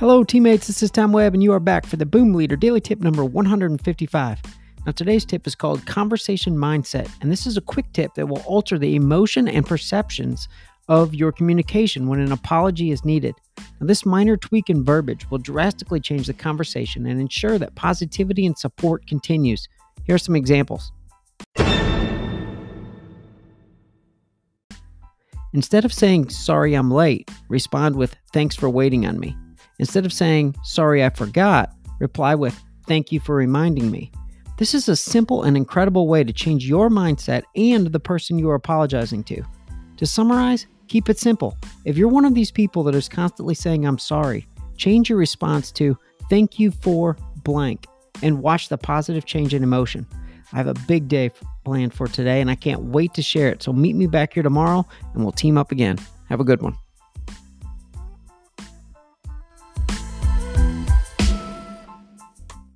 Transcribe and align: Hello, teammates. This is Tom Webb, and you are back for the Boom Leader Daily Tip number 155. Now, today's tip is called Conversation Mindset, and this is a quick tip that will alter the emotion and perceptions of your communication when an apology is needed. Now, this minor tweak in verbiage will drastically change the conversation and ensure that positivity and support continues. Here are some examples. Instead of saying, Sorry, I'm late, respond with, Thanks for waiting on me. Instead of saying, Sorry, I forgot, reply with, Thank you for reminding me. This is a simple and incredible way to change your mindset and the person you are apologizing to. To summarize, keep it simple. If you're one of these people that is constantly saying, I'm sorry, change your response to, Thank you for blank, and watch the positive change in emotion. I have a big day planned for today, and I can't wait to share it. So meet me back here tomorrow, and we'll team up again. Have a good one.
Hello, 0.00 0.24
teammates. 0.24 0.66
This 0.66 0.82
is 0.82 0.90
Tom 0.90 1.12
Webb, 1.12 1.34
and 1.34 1.42
you 1.42 1.52
are 1.52 1.60
back 1.60 1.84
for 1.84 1.96
the 1.96 2.06
Boom 2.06 2.32
Leader 2.32 2.56
Daily 2.56 2.80
Tip 2.80 3.00
number 3.00 3.22
155. 3.22 4.40
Now, 4.86 4.92
today's 4.92 5.26
tip 5.26 5.46
is 5.46 5.54
called 5.54 5.84
Conversation 5.84 6.56
Mindset, 6.56 7.10
and 7.20 7.30
this 7.30 7.46
is 7.46 7.58
a 7.58 7.60
quick 7.60 7.84
tip 7.92 8.14
that 8.14 8.26
will 8.26 8.40
alter 8.46 8.78
the 8.78 8.94
emotion 8.94 9.46
and 9.46 9.66
perceptions 9.66 10.48
of 10.88 11.14
your 11.14 11.32
communication 11.32 12.06
when 12.06 12.18
an 12.18 12.32
apology 12.32 12.92
is 12.92 13.04
needed. 13.04 13.34
Now, 13.58 13.88
this 13.88 14.06
minor 14.06 14.38
tweak 14.38 14.70
in 14.70 14.86
verbiage 14.86 15.30
will 15.30 15.36
drastically 15.36 16.00
change 16.00 16.28
the 16.28 16.32
conversation 16.32 17.04
and 17.04 17.20
ensure 17.20 17.58
that 17.58 17.74
positivity 17.74 18.46
and 18.46 18.56
support 18.56 19.06
continues. 19.06 19.68
Here 20.04 20.14
are 20.14 20.18
some 20.18 20.34
examples. 20.34 20.92
Instead 25.52 25.84
of 25.84 25.92
saying, 25.92 26.30
Sorry, 26.30 26.72
I'm 26.72 26.90
late, 26.90 27.30
respond 27.50 27.96
with, 27.96 28.16
Thanks 28.32 28.56
for 28.56 28.70
waiting 28.70 29.04
on 29.04 29.20
me. 29.20 29.36
Instead 29.80 30.04
of 30.04 30.12
saying, 30.12 30.54
Sorry, 30.62 31.02
I 31.04 31.08
forgot, 31.08 31.72
reply 31.98 32.36
with, 32.36 32.56
Thank 32.86 33.10
you 33.10 33.18
for 33.18 33.34
reminding 33.34 33.90
me. 33.90 34.12
This 34.58 34.74
is 34.74 34.88
a 34.88 34.96
simple 34.96 35.42
and 35.42 35.56
incredible 35.56 36.06
way 36.06 36.22
to 36.22 36.32
change 36.32 36.68
your 36.68 36.90
mindset 36.90 37.42
and 37.56 37.86
the 37.86 38.00
person 38.00 38.38
you 38.38 38.50
are 38.50 38.56
apologizing 38.56 39.24
to. 39.24 39.42
To 39.96 40.06
summarize, 40.06 40.66
keep 40.88 41.08
it 41.08 41.18
simple. 41.18 41.56
If 41.86 41.96
you're 41.96 42.08
one 42.08 42.26
of 42.26 42.34
these 42.34 42.50
people 42.50 42.82
that 42.84 42.94
is 42.94 43.08
constantly 43.08 43.54
saying, 43.54 43.86
I'm 43.86 43.98
sorry, 43.98 44.46
change 44.76 45.08
your 45.08 45.18
response 45.18 45.72
to, 45.72 45.96
Thank 46.28 46.60
you 46.60 46.70
for 46.70 47.16
blank, 47.42 47.86
and 48.22 48.42
watch 48.42 48.68
the 48.68 48.78
positive 48.78 49.24
change 49.24 49.54
in 49.54 49.64
emotion. 49.64 50.06
I 50.52 50.56
have 50.58 50.68
a 50.68 50.74
big 50.86 51.08
day 51.08 51.30
planned 51.64 51.94
for 51.94 52.06
today, 52.06 52.40
and 52.40 52.50
I 52.50 52.54
can't 52.54 52.82
wait 52.82 53.14
to 53.14 53.22
share 53.22 53.48
it. 53.48 53.62
So 53.62 53.72
meet 53.72 53.96
me 53.96 54.06
back 54.06 54.34
here 54.34 54.42
tomorrow, 54.42 54.86
and 55.14 55.24
we'll 55.24 55.32
team 55.32 55.56
up 55.56 55.72
again. 55.72 55.98
Have 56.28 56.40
a 56.40 56.44
good 56.44 56.60
one. 56.60 56.76